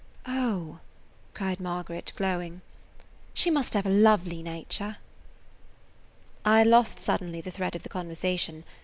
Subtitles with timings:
[0.25, 0.79] "Oh!"
[1.35, 2.61] cried Margaret, glowing,
[3.35, 4.97] "she must have a lovely nature!"
[6.43, 8.63] I lost suddenly the thread of the conversation.